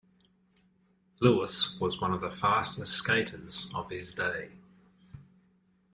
[1.19, 4.53] Lewis was one of the fastest skaters of his day.